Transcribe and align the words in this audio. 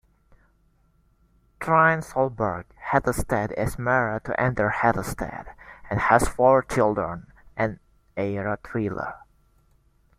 Trine 1.59 2.01
Solberg-Hattestad 2.01 3.51
is 3.51 3.77
married 3.77 4.23
to 4.25 4.41
Anders 4.41 4.73
Hattestad 4.81 5.53
and 5.91 5.99
has 5.99 6.27
four 6.27 6.63
children 6.63 7.27
and 7.55 7.77
a 8.17 8.33
rotweiler. 8.37 9.17